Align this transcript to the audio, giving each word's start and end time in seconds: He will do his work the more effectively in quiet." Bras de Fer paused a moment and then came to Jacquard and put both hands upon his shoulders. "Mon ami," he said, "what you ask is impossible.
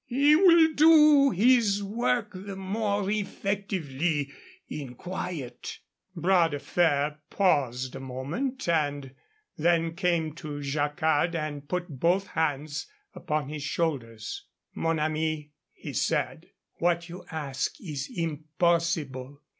He 0.07 0.35
will 0.35 0.73
do 0.73 1.29
his 1.29 1.83
work 1.83 2.31
the 2.33 2.55
more 2.55 3.07
effectively 3.11 4.31
in 4.67 4.95
quiet." 4.95 5.77
Bras 6.15 6.49
de 6.49 6.57
Fer 6.57 7.19
paused 7.29 7.95
a 7.95 7.99
moment 7.99 8.67
and 8.67 9.13
then 9.59 9.93
came 9.95 10.33
to 10.33 10.59
Jacquard 10.59 11.35
and 11.35 11.69
put 11.69 11.99
both 11.99 12.25
hands 12.29 12.87
upon 13.13 13.49
his 13.49 13.61
shoulders. 13.61 14.45
"Mon 14.73 14.97
ami," 14.97 15.51
he 15.71 15.93
said, 15.93 16.49
"what 16.79 17.07
you 17.07 17.23
ask 17.29 17.75
is 17.79 18.09
impossible. 18.09 19.39